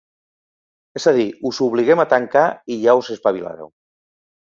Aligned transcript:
És 0.99 1.05
a 1.11 1.13
dir, 1.17 1.27
us 1.51 1.61
obliguem 1.67 2.03
a 2.05 2.09
tancar 2.17 2.49
i 2.77 2.81
ja 2.89 2.99
us 3.05 3.15
espavilareu. 3.19 3.75